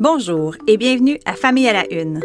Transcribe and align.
Bonjour 0.00 0.56
et 0.66 0.78
bienvenue 0.78 1.20
à 1.26 1.34
Famille 1.34 1.68
à 1.68 1.74
la 1.74 1.92
Une. 1.92 2.22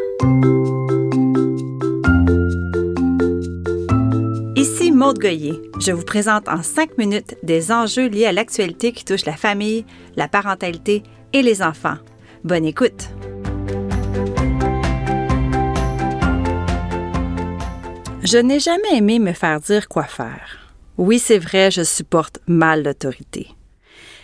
Ici 4.55 4.93
Maude 4.93 5.19
Goyer. 5.19 5.61
Je 5.81 5.91
vous 5.91 6.05
présente 6.05 6.47
en 6.47 6.63
cinq 6.63 6.97
minutes 6.97 7.35
des 7.43 7.73
enjeux 7.73 8.07
liés 8.07 8.27
à 8.27 8.31
l'actualité 8.31 8.93
qui 8.93 9.03
touchent 9.03 9.25
la 9.25 9.35
famille, 9.35 9.85
la 10.15 10.29
parentalité 10.29 11.03
et 11.33 11.41
les 11.41 11.61
enfants. 11.61 11.97
Bonne 12.45 12.63
écoute! 12.63 13.09
Je 18.23 18.37
n'ai 18.37 18.61
jamais 18.61 18.95
aimé 18.95 19.19
me 19.19 19.33
faire 19.33 19.59
dire 19.59 19.89
quoi 19.89 20.05
faire. 20.05 20.71
Oui, 20.97 21.19
c'est 21.19 21.39
vrai, 21.39 21.71
je 21.71 21.83
supporte 21.83 22.39
mal 22.47 22.85
l'autorité. 22.85 23.49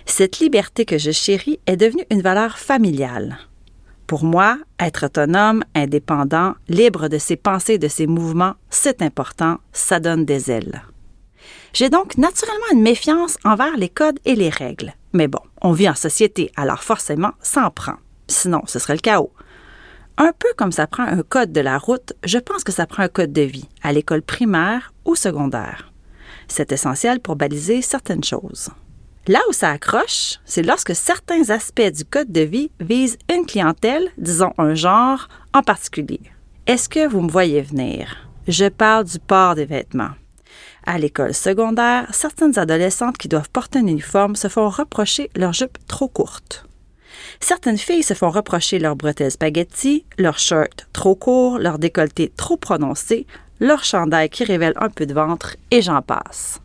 Cette 0.05 0.39
liberté 0.39 0.85
que 0.85 0.97
je 0.97 1.11
chéris 1.11 1.59
est 1.67 1.77
devenue 1.77 2.05
une 2.09 2.21
valeur 2.21 2.57
familiale. 2.57 3.37
Pour 4.07 4.25
moi, 4.25 4.57
être 4.79 5.05
autonome, 5.05 5.63
indépendant, 5.73 6.55
libre 6.67 7.07
de 7.07 7.17
ses 7.17 7.37
pensées 7.37 7.77
de 7.77 7.87
ses 7.87 8.07
mouvements, 8.07 8.55
c'est 8.69 9.01
important, 9.01 9.57
ça 9.71 9.99
donne 9.99 10.25
des 10.25 10.51
ailes. 10.51 10.81
J'ai 11.73 11.89
donc 11.89 12.17
naturellement 12.17 12.73
une 12.73 12.81
méfiance 12.81 13.37
envers 13.45 13.77
les 13.77 13.87
codes 13.87 14.19
et 14.25 14.35
les 14.35 14.49
règles. 14.49 14.93
Mais 15.13 15.27
bon, 15.27 15.39
on 15.61 15.71
vit 15.71 15.89
en 15.89 15.95
société, 15.95 16.51
alors 16.57 16.83
forcément, 16.83 17.31
ça 17.41 17.65
en 17.65 17.71
prend. 17.71 17.95
Sinon, 18.27 18.61
ce 18.65 18.79
serait 18.79 18.95
le 18.95 18.99
chaos. 18.99 19.31
Un 20.17 20.33
peu 20.37 20.49
comme 20.57 20.73
ça 20.73 20.87
prend 20.87 21.03
un 21.03 21.23
code 21.23 21.53
de 21.53 21.61
la 21.61 21.77
route, 21.77 22.13
je 22.25 22.37
pense 22.37 22.63
que 22.63 22.71
ça 22.71 22.85
prend 22.85 23.03
un 23.03 23.07
code 23.07 23.31
de 23.31 23.41
vie, 23.41 23.69
à 23.81 23.93
l'école 23.93 24.21
primaire 24.21 24.93
ou 25.05 25.15
secondaire. 25.15 25.91
C'est 26.47 26.73
essentiel 26.73 27.21
pour 27.21 27.37
baliser 27.37 27.81
certaines 27.81 28.23
choses. 28.23 28.69
Là 29.27 29.39
où 29.49 29.53
ça 29.53 29.69
accroche, 29.69 30.39
c'est 30.45 30.63
lorsque 30.63 30.95
certains 30.95 31.51
aspects 31.51 31.91
du 31.93 32.03
code 32.05 32.31
de 32.31 32.41
vie 32.41 32.71
visent 32.79 33.19
une 33.31 33.45
clientèle, 33.45 34.09
disons 34.17 34.53
un 34.57 34.73
genre 34.73 35.27
en 35.53 35.61
particulier. 35.61 36.21
Est-ce 36.65 36.89
que 36.89 37.07
vous 37.07 37.21
me 37.21 37.29
voyez 37.29 37.61
venir? 37.61 38.29
Je 38.47 38.65
parle 38.65 39.05
du 39.05 39.19
port 39.19 39.53
des 39.53 39.65
vêtements. 39.65 40.15
À 40.87 40.97
l'école 40.97 41.35
secondaire, 41.35 42.07
certaines 42.11 42.57
adolescentes 42.57 43.19
qui 43.19 43.27
doivent 43.27 43.51
porter 43.51 43.79
un 43.79 43.87
uniforme 43.87 44.35
se 44.35 44.47
font 44.47 44.69
reprocher 44.69 45.29
leur 45.35 45.53
jupe 45.53 45.77
trop 45.85 46.07
courte. 46.07 46.65
Certaines 47.39 47.77
filles 47.77 48.03
se 48.03 48.15
font 48.15 48.31
reprocher 48.31 48.79
leurs 48.79 48.95
bretelles 48.95 49.31
spaghetti, 49.31 50.03
leurs 50.17 50.39
shirts 50.39 50.87
trop 50.93 51.13
courts, 51.13 51.59
leur 51.59 51.77
décolleté 51.77 52.31
trop 52.35 52.57
prononcé, 52.57 53.27
leur 53.59 53.83
chandail 53.83 54.29
qui 54.29 54.43
révèle 54.43 54.73
un 54.77 54.89
peu 54.89 55.05
de 55.05 55.13
ventre, 55.13 55.55
et 55.69 55.83
j'en 55.83 56.01
passe. 56.01 56.59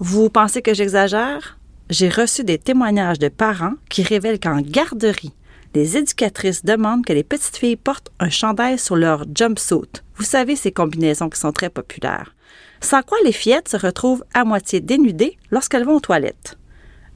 Vous 0.00 0.30
pensez 0.30 0.62
que 0.62 0.74
j'exagère? 0.74 1.59
J'ai 1.90 2.08
reçu 2.08 2.44
des 2.44 2.58
témoignages 2.58 3.18
de 3.18 3.28
parents 3.28 3.74
qui 3.88 4.04
révèlent 4.04 4.38
qu'en 4.38 4.60
garderie, 4.60 5.34
les 5.74 5.96
éducatrices 5.96 6.64
demandent 6.64 7.04
que 7.04 7.12
les 7.12 7.24
petites 7.24 7.56
filles 7.56 7.76
portent 7.76 8.12
un 8.20 8.30
chandail 8.30 8.78
sur 8.78 8.94
leur 8.94 9.24
jumpsuit. 9.34 10.00
Vous 10.14 10.22
savez, 10.22 10.54
ces 10.54 10.70
combinaisons 10.70 11.28
qui 11.28 11.40
sont 11.40 11.50
très 11.50 11.68
populaires. 11.68 12.36
Sans 12.80 13.02
quoi 13.02 13.18
les 13.24 13.32
fillettes 13.32 13.68
se 13.68 13.76
retrouvent 13.76 14.24
à 14.34 14.44
moitié 14.44 14.80
dénudées 14.80 15.36
lorsqu'elles 15.50 15.84
vont 15.84 15.96
aux 15.96 16.00
toilettes. 16.00 16.56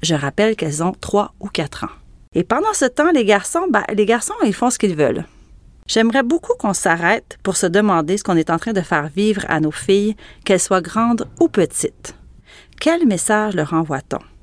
Je 0.03 0.17
rappelle 0.17 0.57
qu'elles 0.57 0.83
ont 0.83 0.93
trois 0.93 1.35
ou 1.39 1.47
quatre 1.47 1.85
ans. 1.85 1.95
Et 2.35 2.43
pendant 2.43 2.75
ce 2.75 2.85
temps, 2.85 3.13
les 3.13 3.25
garçons, 3.25 3.67
ben, 3.71 3.85
les 3.93 4.07
garçons, 4.07 4.35
ils 4.45 4.53
font 4.53 4.71
ce 4.71 4.79
qu'ils 4.81 4.97
veulent. 4.97 5.25
J'aimerais 5.87 6.25
beaucoup 6.25 6.55
qu'on 6.59 6.75
s'arrête 6.75 7.39
pour 7.45 7.57
se 7.57 7.67
demander 7.67 8.19
ce 8.19 8.25
qu'on 8.25 8.37
est 8.37 8.51
en 8.51 8.59
train 8.59 8.73
de 8.73 8.81
faire 8.81 9.09
vivre 9.09 9.45
à 9.49 9.61
nos 9.61 9.71
filles, 9.71 10.17
qu'elles 10.45 10.59
soient 10.59 10.81
grandes 10.81 11.29
ou 11.39 11.47
petites. 11.47 12.17
Quel 12.81 13.07
message 13.07 13.55
leur 13.55 13.73
envoie-t-on? 13.73 14.34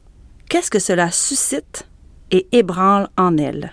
Qu'est-ce 0.51 0.69
que 0.69 0.79
cela 0.79 1.11
suscite 1.11 1.87
et 2.29 2.45
ébranle 2.51 3.07
en 3.15 3.37
elles? 3.37 3.71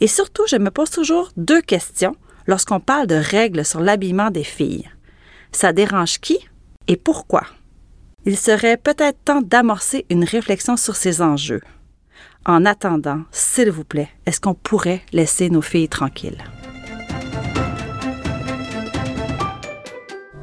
Et 0.00 0.08
surtout, 0.08 0.42
je 0.48 0.56
me 0.56 0.72
pose 0.72 0.90
toujours 0.90 1.30
deux 1.36 1.62
questions 1.62 2.16
lorsqu'on 2.48 2.80
parle 2.80 3.06
de 3.06 3.14
règles 3.14 3.64
sur 3.64 3.78
l'habillement 3.78 4.32
des 4.32 4.42
filles. 4.42 4.90
Ça 5.52 5.72
dérange 5.72 6.18
qui 6.18 6.40
et 6.88 6.96
pourquoi? 6.96 7.44
Il 8.24 8.36
serait 8.36 8.76
peut-être 8.76 9.22
temps 9.24 9.40
d'amorcer 9.40 10.04
une 10.10 10.24
réflexion 10.24 10.76
sur 10.76 10.96
ces 10.96 11.22
enjeux. 11.22 11.62
En 12.44 12.66
attendant, 12.66 13.22
s'il 13.30 13.70
vous 13.70 13.84
plaît, 13.84 14.10
est-ce 14.26 14.40
qu'on 14.40 14.54
pourrait 14.54 15.02
laisser 15.12 15.48
nos 15.48 15.62
filles 15.62 15.88
tranquilles? 15.88 16.42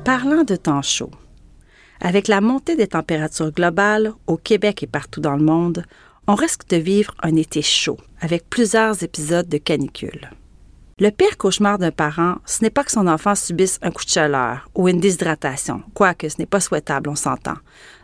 Parlant 0.05 0.45
de 0.45 0.55
temps 0.55 0.81
chaud, 0.81 1.11
avec 2.01 2.27
la 2.27 2.41
montée 2.41 2.75
des 2.75 2.87
températures 2.87 3.51
globales 3.51 4.11
au 4.27 4.35
Québec 4.35 4.83
et 4.83 4.87
partout 4.87 5.21
dans 5.21 5.35
le 5.37 5.43
monde, 5.43 5.85
on 6.27 6.35
risque 6.35 6.67
de 6.69 6.77
vivre 6.77 7.13
un 7.21 7.35
été 7.35 7.61
chaud 7.61 7.97
avec 8.19 8.49
plusieurs 8.49 9.03
épisodes 9.03 9.47
de 9.47 9.57
canicule. 9.57 10.29
Le 10.99 11.09
pire 11.09 11.37
cauchemar 11.37 11.79
d'un 11.79 11.91
parent, 11.91 12.35
ce 12.45 12.63
n'est 12.63 12.69
pas 12.69 12.83
que 12.83 12.91
son 12.91 13.07
enfant 13.07 13.33
subisse 13.33 13.79
un 13.81 13.91
coup 13.91 14.05
de 14.05 14.09
chaleur 14.09 14.69
ou 14.75 14.87
une 14.87 14.99
déshydratation, 14.99 15.81
quoique 15.93 16.29
ce 16.29 16.37
n'est 16.37 16.45
pas 16.45 16.59
souhaitable, 16.59 17.09
on 17.09 17.15
s'entend. 17.15 17.57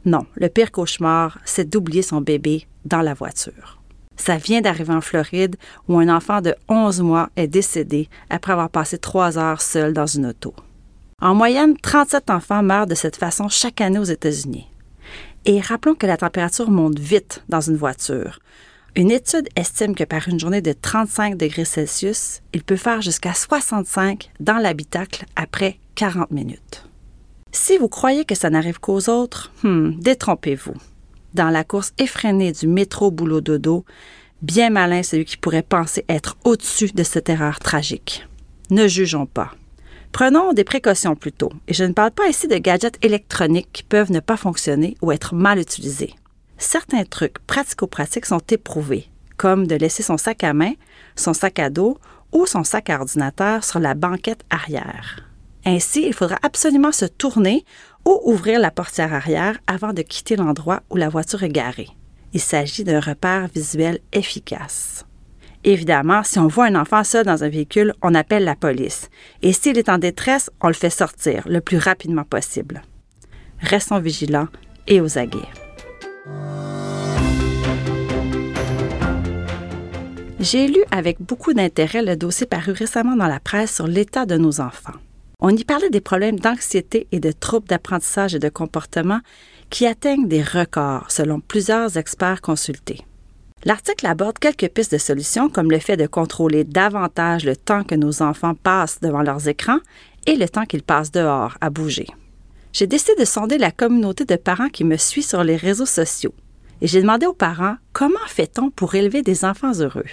Non, 0.06 0.25
le 0.35 0.50
pire 0.50 0.72
cauchemar, 0.72 1.38
c'est 1.46 1.69
d'oublier 1.69 2.02
son 2.02 2.22
bébé 2.22 2.68
dans 2.85 3.02
la 3.02 3.14
voiture. 3.14 3.81
Ça 4.16 4.38
vient 4.38 4.62
d'arriver 4.62 4.94
en 4.94 5.02
Floride 5.02 5.58
où 5.88 6.00
un 6.00 6.09
enfant 6.09 6.41
de 6.41 6.56
11 6.69 7.02
mois 7.02 7.29
est 7.35 7.47
décédé 7.47 8.09
après 8.31 8.53
avoir 8.53 8.69
passé 8.69 8.97
trois 8.97 9.38
heures 9.38 9.62
seul 9.62 9.94
dans 9.94 10.08
une 10.08 10.28
auto. 10.28 10.56
En 11.19 11.33
moyenne, 11.33 11.75
37 11.75 12.29
enfants 12.29 12.61
meurent 12.61 12.85
de 12.85 12.94
cette 12.94 13.16
façon 13.16 13.50
chaque 13.50 13.81
année 13.81 13.97
aux 13.97 14.03
États-Unis. 14.03 14.67
Et 15.45 15.59
rappelons 15.59 15.95
que 15.95 16.05
la 16.05 16.16
température 16.16 16.69
monte 16.69 17.00
vite 17.00 17.44
dans 17.50 17.59
une 17.59 17.75
voiture. 17.75 18.38
Une 18.95 19.09
étude 19.09 19.50
estime 19.55 19.95
que 19.95 20.03
par 20.03 20.28
une 20.28 20.39
journée 20.39 20.61
de 20.61 20.73
35 20.73 21.35
degrés 21.35 21.66
Celsius, 21.66 22.44
il 22.53 22.63
peut 22.63 22.75
faire 22.75 23.01
jusqu'à 23.01 23.33
65 23.33 24.29
dans 24.39 24.59
l'habitacle 24.59 25.25
après 25.35 25.79
40 25.95 26.29
minutes. 26.29 26.88
Si 27.51 27.79
vous 27.79 27.89
croyez 27.89 28.23
que 28.23 28.35
ça 28.35 28.51
n'arrive 28.51 28.79
qu'aux 28.79 29.09
autres, 29.09 29.51
hmm, 29.63 29.99
détrompez-vous 29.99 30.75
dans 31.34 31.49
la 31.49 31.63
course 31.63 31.94
effrénée 31.97 32.51
du 32.51 32.67
métro 32.67 33.09
boulot 33.09 33.41
dodo, 33.41 33.85
bien 34.44 34.69
malin 34.69 35.01
celui 35.01 35.25
qui 35.25 35.38
pourrait 35.38 35.63
penser 35.63 36.05
être 36.09 36.38
au-dessus 36.44 36.91
de 36.94 37.03
cette 37.03 37.29
erreur 37.29 37.57
tragique. 37.57 38.28
Ne 38.69 38.88
jugeons 38.88 39.25
pas. 39.25 39.53
Prenons 40.17 40.51
des 40.51 40.63
précautions 40.63 41.16
plutôt, 41.16 41.51
et 41.67 41.75
je 41.75 41.83
ne 41.83 41.94
parle 41.94 42.09
pas 42.09 42.28
ici 42.28 42.47
de 42.47 42.57
gadgets 42.57 42.97
électroniques 43.05 43.69
qui 43.72 43.83
peuvent 43.83 44.11
ne 44.11 44.19
pas 44.19 44.35
fonctionner 44.35 44.97
ou 45.03 45.11
être 45.11 45.35
mal 45.35 45.59
utilisés. 45.59 46.16
Certains 46.57 47.03
trucs 47.03 47.38
pratico-pratiques 47.45 48.25
sont 48.25 48.41
éprouvés, 48.50 49.11
comme 49.38 49.67
de 49.67 49.75
laisser 49.75 50.01
son 50.01 50.17
sac 50.17 50.44
à 50.44 50.53
main, 50.53 50.73
son 51.16 51.33
sac 51.33 51.59
à 51.59 51.69
dos 51.69 52.00
ou 52.31 52.47
son 52.47 52.63
sac 52.63 52.89
à 52.89 53.00
ordinateur 53.00 53.63
sur 53.63 53.79
la 53.79 53.94
banquette 53.94 54.44
arrière. 54.50 55.19
Ainsi, 55.67 56.07
il 56.07 56.16
faudra 56.16 56.39
absolument 56.41 56.91
se 56.91 57.05
tourner 57.05 57.63
ou 58.03 58.19
ouvrir 58.23 58.59
la 58.59 58.72
portière 58.72 59.13
arrière 59.13 59.59
avant 59.67 59.94
de 59.94 60.01
quitter 60.01 60.35
l'endroit 60.35 60.81
où 60.89 60.95
la 60.95 61.09
voiture 61.09 61.44
est 61.44 61.49
garée. 61.49 61.89
Il 62.34 62.41
s'agit 62.41 62.84
d'un 62.84 63.01
repère 63.01 63.49
visuel 63.53 63.99
efficace. 64.13 65.05
Évidemment, 65.67 66.23
si 66.23 66.39
on 66.39 66.47
voit 66.47 66.67
un 66.67 66.75
enfant 66.75 67.03
seul 67.03 67.25
dans 67.25 67.44
un 67.44 67.50
véhicule, 67.50 67.94
on 68.01 68.16
appelle 68.16 68.45
la 68.45 68.55
police. 68.55 69.09
Et 69.41 69.51
s'il 69.51 69.78
est 69.78 69.89
en 69.89 69.97
détresse, 69.97 70.50
on 70.61 70.67
le 70.67 70.73
fait 70.73 70.89
sortir 70.89 71.44
le 71.45 71.59
plus 71.59 71.78
rapidement 71.78 72.23
possible. 72.23 72.83
Restons 73.59 74.00
vigilants 74.00 74.47
et 74.88 75.01
aux 75.01 75.17
aguets. 75.17 75.50
J'ai 80.39 80.69
lu 80.69 80.79
avec 80.89 81.22
beaucoup 81.22 81.53
d'intérêt 81.53 82.01
le 82.01 82.16
dossier 82.16 82.47
paru 82.47 82.72
récemment 82.72 83.17
dans 83.17 83.28
la 83.28 83.41
presse 83.41 83.75
sur 83.75 83.88
l'état 83.88 84.25
de 84.25 84.38
nos 84.38 84.61
enfants. 84.61 84.94
On 85.41 85.49
y 85.49 85.66
parlait 85.66 85.89
des 85.89 85.99
problèmes 85.99 86.39
d'anxiété 86.39 87.07
et 87.11 87.19
de 87.19 87.34
troubles 87.34 87.67
d'apprentissage 87.67 88.34
et 88.34 88.39
de 88.39 88.47
comportement 88.47 89.19
qui 89.69 89.85
atteignent 89.85 90.29
des 90.29 90.44
records 90.44 91.11
selon 91.11 91.41
plusieurs 91.41 91.97
experts 91.97 92.39
consultés. 92.39 93.06
L'article 93.66 94.06
aborde 94.06 94.38
quelques 94.40 94.69
pistes 94.69 94.94
de 94.94 94.97
solutions 94.97 95.50
comme 95.50 95.72
le 95.72 95.79
fait 95.79 95.97
de 95.97 96.07
contrôler 96.07 96.63
davantage 96.63 97.43
le 97.43 97.55
temps 97.55 97.84
que 97.84 97.96
nos 97.96 98.22
enfants 98.22 98.53
passent 98.55 98.99
devant 99.02 99.23
leurs 99.23 99.47
écrans 99.47 99.79
et 100.26 100.35
le 100.35 100.47
temps 100.47 100.66
qu'ils 100.66 100.84
passent 100.84 101.11
dehors 101.11 101.58
à 101.59 101.70
bouger. 101.70 102.08
J'ai 102.73 102.87
décidé 102.87 103.16
de 103.20 103.26
sonder 103.26 103.58
la 103.58 103.72
communauté 103.72 104.26
de 104.26 104.35
parents 104.35 104.70
qui 104.70 104.84
me 104.84 104.97
suit 104.97 105.23
sur 105.23 105.43
les 105.43 105.55
réseaux 105.55 105.87
sociaux 105.87 106.34
et 106.81 106.87
j'ai 106.87 107.02
demandé 107.02 107.26
aux 107.26 107.34
parents 107.34 107.78
comment 107.93 108.20
fait-on 108.28 108.70
pour 108.70 108.93
élever 108.96 109.23
des 109.23 109.43
enfants 109.43 109.73
heureux? 109.79 110.05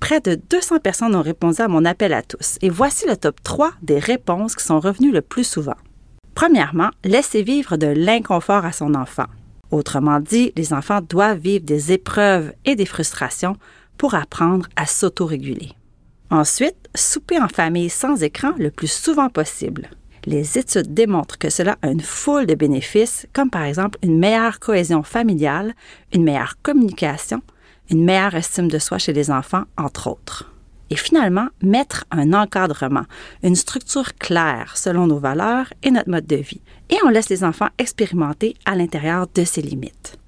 Près 0.00 0.20
de 0.20 0.36
200 0.36 0.78
personnes 0.78 1.14
ont 1.14 1.22
répondu 1.22 1.60
à 1.60 1.68
mon 1.68 1.84
appel 1.84 2.12
à 2.14 2.22
tous 2.22 2.56
et 2.62 2.70
voici 2.70 3.06
le 3.06 3.16
top 3.16 3.42
3 3.42 3.72
des 3.82 3.98
réponses 3.98 4.54
qui 4.54 4.64
sont 4.64 4.80
revenues 4.80 5.12
le 5.12 5.20
plus 5.20 5.44
souvent. 5.44 5.76
Premièrement, 6.34 6.90
laisser 7.04 7.42
vivre 7.42 7.76
de 7.76 7.88
l'inconfort 7.88 8.64
à 8.64 8.72
son 8.72 8.94
enfant. 8.94 9.26
Autrement 9.70 10.20
dit, 10.20 10.52
les 10.56 10.72
enfants 10.72 11.00
doivent 11.00 11.38
vivre 11.38 11.64
des 11.64 11.92
épreuves 11.92 12.52
et 12.64 12.74
des 12.74 12.86
frustrations 12.86 13.56
pour 13.98 14.14
apprendre 14.14 14.66
à 14.76 14.86
s'autoréguler. 14.86 15.72
Ensuite, 16.30 16.88
souper 16.94 17.38
en 17.40 17.48
famille 17.48 17.90
sans 17.90 18.22
écran 18.22 18.52
le 18.58 18.70
plus 18.70 18.90
souvent 18.90 19.28
possible. 19.28 19.90
Les 20.24 20.58
études 20.58 20.92
démontrent 20.92 21.38
que 21.38 21.48
cela 21.48 21.78
a 21.82 21.88
une 21.88 22.00
foule 22.00 22.46
de 22.46 22.54
bénéfices, 22.54 23.26
comme 23.32 23.50
par 23.50 23.62
exemple 23.62 23.98
une 24.02 24.18
meilleure 24.18 24.60
cohésion 24.60 25.02
familiale, 25.02 25.74
une 26.12 26.24
meilleure 26.24 26.56
communication, 26.62 27.40
une 27.90 28.04
meilleure 28.04 28.34
estime 28.34 28.68
de 28.68 28.78
soi 28.78 28.98
chez 28.98 29.12
les 29.12 29.30
enfants, 29.30 29.64
entre 29.78 30.08
autres. 30.08 30.52
Et 30.90 30.96
finalement, 30.96 31.48
mettre 31.62 32.04
un 32.10 32.32
encadrement, 32.32 33.04
une 33.42 33.56
structure 33.56 34.14
claire 34.14 34.76
selon 34.76 35.06
nos 35.06 35.18
valeurs 35.18 35.72
et 35.82 35.90
notre 35.90 36.10
mode 36.10 36.26
de 36.26 36.36
vie. 36.36 36.62
Et 36.90 36.96
on 37.04 37.08
laisse 37.08 37.28
les 37.28 37.44
enfants 37.44 37.68
expérimenter 37.78 38.54
à 38.64 38.74
l'intérieur 38.74 39.26
de 39.34 39.44
ces 39.44 39.62
limites. 39.62 40.18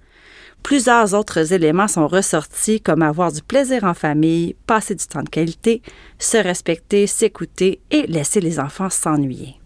Plusieurs 0.62 1.14
autres 1.14 1.52
éléments 1.52 1.88
sont 1.88 2.06
ressortis 2.06 2.80
comme 2.80 3.02
avoir 3.02 3.32
du 3.32 3.42
plaisir 3.42 3.84
en 3.84 3.94
famille, 3.94 4.54
passer 4.66 4.94
du 4.94 5.06
temps 5.06 5.22
de 5.22 5.28
qualité, 5.28 5.82
se 6.18 6.36
respecter, 6.36 7.06
s'écouter 7.06 7.80
et 7.90 8.06
laisser 8.06 8.40
les 8.40 8.60
enfants 8.60 8.90
s'ennuyer. 8.90 9.56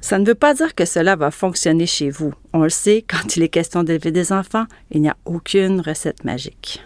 Ça 0.00 0.18
ne 0.18 0.26
veut 0.26 0.34
pas 0.34 0.54
dire 0.54 0.74
que 0.74 0.86
cela 0.86 1.14
va 1.14 1.30
fonctionner 1.30 1.86
chez 1.86 2.08
vous. 2.08 2.32
On 2.54 2.62
le 2.62 2.70
sait, 2.70 3.04
quand 3.06 3.36
il 3.36 3.42
est 3.42 3.48
question 3.50 3.82
d'élever 3.82 4.12
des 4.12 4.32
enfants, 4.32 4.64
il 4.90 5.02
n'y 5.02 5.10
a 5.10 5.16
aucune 5.26 5.82
recette 5.82 6.24
magique. 6.24 6.82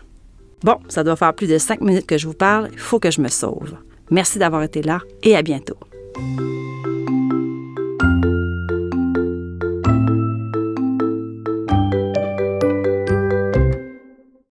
Bon, 0.65 0.79
ça 0.89 1.05
doit 1.05 1.15
faire 1.15 1.35
plus 1.35 1.47
de 1.47 1.59
cinq 1.59 1.83
minutes 1.83 2.07
que 2.07 2.17
je 2.17 2.27
vous 2.27 2.33
parle, 2.33 2.71
il 2.73 2.79
faut 2.79 2.99
que 2.99 3.11
je 3.11 3.21
me 3.21 3.29
sauve. 3.29 3.75
Merci 4.11 4.39
d'avoir 4.39 4.63
été 4.63 4.81
là 4.81 5.01
et 5.23 5.37
à 5.37 5.43
bientôt. 5.43 5.77